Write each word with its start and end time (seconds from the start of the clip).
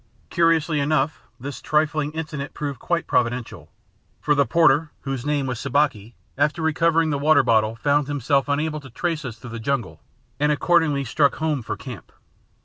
Curiously 0.31 0.79
enough, 0.79 1.21
this 1.39 1.61
trifling 1.61 2.11
incident 2.13 2.55
proved 2.55 2.79
quite 2.79 3.05
providential; 3.05 3.69
for 4.19 4.33
the 4.33 4.47
porter 4.47 4.89
(whose 5.01 5.27
name 5.27 5.45
was 5.45 5.59
Sabaki), 5.59 6.15
after 6.39 6.63
recovering 6.63 7.11
the 7.11 7.19
water 7.19 7.43
bottle, 7.43 7.75
found 7.75 8.07
himself 8.07 8.47
unable 8.47 8.79
to 8.79 8.89
trace 8.89 9.23
us 9.25 9.37
through 9.37 9.51
the 9.51 9.59
jungle 9.59 10.01
and 10.39 10.51
accordingly 10.51 11.03
struck 11.03 11.35
home 11.35 11.61
for 11.61 11.77
camp. 11.77 12.11